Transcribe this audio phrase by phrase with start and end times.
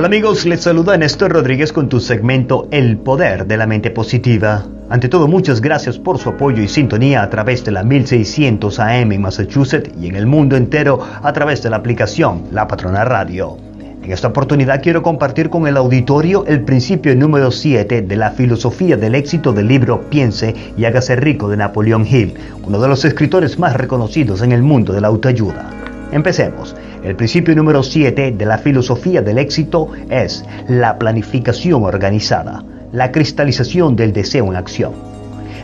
[0.00, 4.64] Hola amigos, les saluda Néstor Rodríguez con tu segmento El Poder de la Mente Positiva.
[4.88, 9.12] Ante todo, muchas gracias por su apoyo y sintonía a través de la 1600 AM
[9.12, 13.58] en Massachusetts y en el mundo entero a través de la aplicación La Patrona Radio.
[14.02, 18.96] En esta oportunidad quiero compartir con el auditorio el principio número 7 de la filosofía
[18.96, 22.32] del éxito del libro Piense y hágase rico de Napoleón Hill,
[22.62, 25.68] uno de los escritores más reconocidos en el mundo de la autoayuda.
[26.10, 26.74] Empecemos.
[27.02, 33.96] El principio número 7 de la filosofía del éxito es la planificación organizada, la cristalización
[33.96, 34.92] del deseo en acción.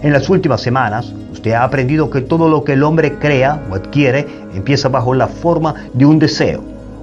[0.03, 3.75] En las últimas semanas, usted ha aprendido que todo lo que el hombre crea o
[3.75, 6.63] adquiere empieza bajo la forma de un deseo.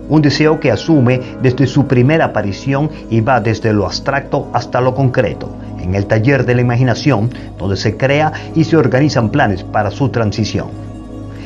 [0.10, 4.96] Un deseo que asume desde su primera aparición y va desde lo abstracto hasta lo
[4.96, 7.30] concreto, en el taller de la imaginación,
[7.60, 10.93] donde se crea y se organizan planes para su transición.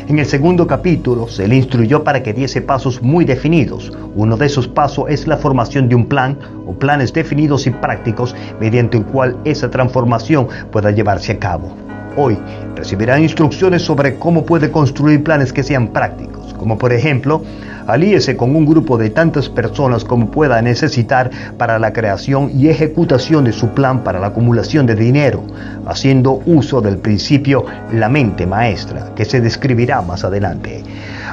[0.07, 3.91] En el segundo capítulo se le instruyó para que diese pasos muy definidos.
[4.15, 8.33] Uno de esos pasos es la formación de un plan o planes definidos y prácticos
[8.57, 11.86] mediante el cual esa transformación pueda llevarse a cabo.
[12.17, 12.37] Hoy
[12.75, 17.41] recibirá instrucciones sobre cómo puede construir planes que sean prácticos, como por ejemplo
[17.87, 23.45] Alíese con un grupo de tantas personas como pueda necesitar para la creación y ejecutación
[23.45, 25.41] de su plan para la acumulación de dinero,
[25.85, 30.83] haciendo uso del principio la mente maestra, que se describirá más adelante.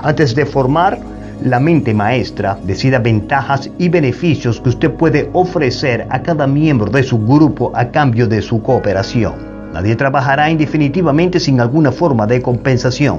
[0.05, 0.97] Antes de formar
[1.43, 7.03] la mente maestra decida ventajas y beneficios que usted puede ofrecer a cada miembro de
[7.03, 9.54] su grupo a cambio de su cooperación.
[9.75, 13.19] Nadie trabajará indefinitivamente sin alguna forma de compensación.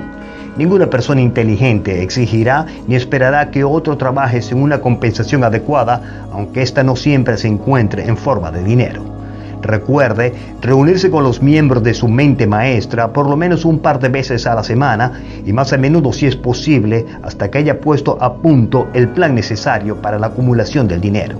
[0.55, 6.81] Ninguna persona inteligente exigirá ni esperará que otro trabaje sin una compensación adecuada, aunque ésta
[6.81, 9.03] no siempre se encuentre en forma de dinero.
[9.61, 14.07] Recuerde reunirse con los miembros de su mente maestra por lo menos un par de
[14.07, 15.11] veces a la semana
[15.45, 19.35] y más a menudo si es posible hasta que haya puesto a punto el plan
[19.35, 21.35] necesario para la acumulación del dinero.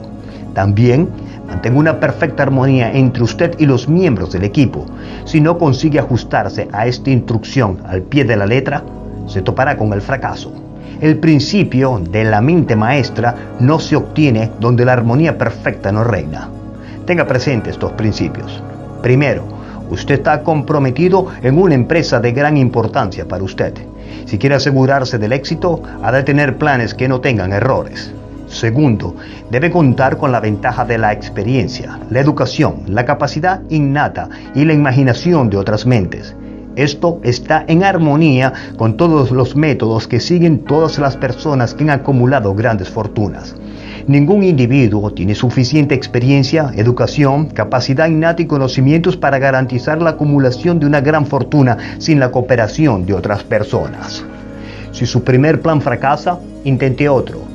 [0.54, 1.08] También
[1.48, 4.86] mantenga una perfecta armonía entre usted y los miembros del equipo.
[5.26, 8.84] Si no consigue ajustarse a esta instrucción al pie de la letra,
[9.28, 10.52] se topará con el fracaso.
[11.02, 16.50] El principio de la mente maestra no se obtiene donde la armonía perfecta no reina.
[17.06, 18.64] Tenga presente estos principios.
[19.02, 19.44] Primero,
[19.90, 23.74] usted está comprometido en una empresa de gran importancia para usted.
[24.26, 28.12] Si quiere asegurarse del éxito, ha de tener planes que no tengan errores.
[28.66, 29.16] Segundo,
[29.52, 34.74] debe contar con la ventaja de la experiencia, la educación, la capacidad innata y la
[34.74, 36.36] imaginación de otras mentes.
[36.76, 41.92] Esto está en armonía con todos los métodos que siguen todas las personas que han
[41.92, 43.56] acumulado grandes fortunas.
[44.08, 50.88] Ningún individuo tiene suficiente experiencia, educación, capacidad innata y conocimientos para garantizar la acumulación de
[50.88, 54.26] una gran fortuna sin la cooperación de otras personas.
[54.92, 57.55] Si su primer plan fracasa, intente otro.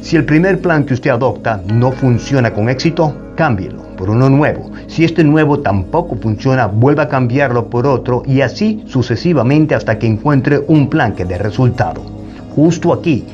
[0.00, 4.70] Si el primer plan que usted adopta no funciona con éxito, cámbielo por uno nuevo.
[4.86, 10.06] Si este nuevo tampoco funciona, vuelva a cambiarlo por otro y así sucesivamente hasta que
[10.06, 12.00] encuentre un plan que dé resultado.
[12.54, 13.26] Justo aquí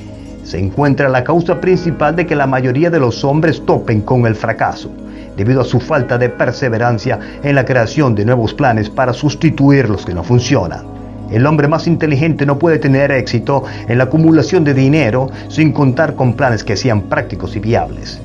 [0.42, 4.34] se encuentra la causa principal de que la mayoría de los hombres topen con el
[4.34, 4.90] fracaso,
[5.36, 10.04] debido a su falta de perseverancia en la creación de nuevos planes para sustituir los
[10.04, 10.93] que no funcionan.
[11.34, 16.14] El hombre más inteligente no puede tener éxito en la acumulación de dinero sin contar
[16.14, 18.20] con planes que sean prácticos y viables.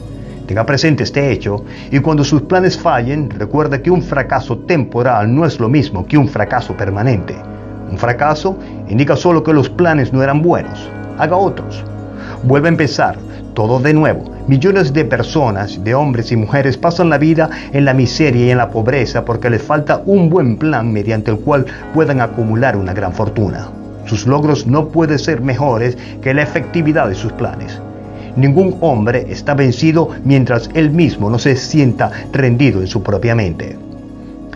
[0.46, 5.44] Tenga presente este hecho y cuando sus planes fallen, recuerde que un fracaso temporal no
[5.44, 7.36] es lo mismo que un fracaso permanente.
[7.90, 8.60] Un fracaso
[8.90, 10.88] indica solo que los planes no eran buenos.
[11.18, 11.84] Haga otros.
[12.44, 13.18] Vuelve a empezar,
[13.56, 14.39] todo de nuevo.
[14.50, 18.58] Millones de personas, de hombres y mujeres, pasan la vida en la miseria y en
[18.58, 23.14] la pobreza porque les falta un buen plan mediante el cual puedan acumular una gran
[23.14, 23.70] fortuna.
[24.08, 27.80] Sus logros no pueden ser mejores que la efectividad de sus planes.
[28.38, 33.78] Ningún hombre está vencido mientras él mismo no se sienta rendido en su propia mente.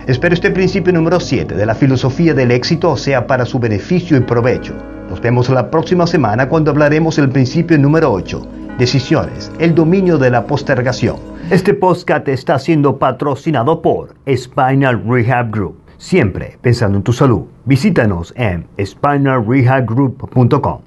[0.08, 4.22] Espero este principio número 7 de la filosofía del éxito sea para su beneficio y
[4.22, 4.74] provecho.
[5.09, 10.30] Nos vemos la próxima semana cuando hablaremos del principio número 8, decisiones, el dominio de
[10.30, 11.18] la postergación.
[11.50, 15.77] Este podcast está siendo patrocinado por Spinal Rehab Group.
[15.98, 17.44] Siempre pensando en tu salud.
[17.66, 20.83] Visítanos en spinalrehabgroup.com.